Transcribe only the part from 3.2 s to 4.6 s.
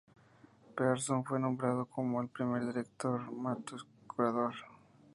y J. W. Matthews curador.